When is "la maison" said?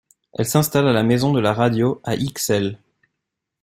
0.93-1.31